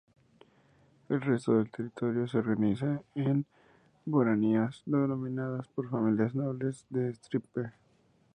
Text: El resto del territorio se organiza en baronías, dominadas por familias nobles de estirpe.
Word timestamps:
El 1.09 1.21
resto 1.21 1.53
del 1.55 1.69
territorio 1.69 2.27
se 2.27 2.39
organiza 2.39 3.03
en 3.13 3.45
baronías, 4.05 4.81
dominadas 4.87 5.67
por 5.67 5.91
familias 5.91 6.33
nobles 6.33 6.87
de 6.89 7.11
estirpe. 7.11 7.71